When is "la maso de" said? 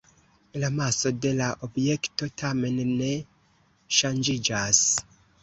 0.61-1.33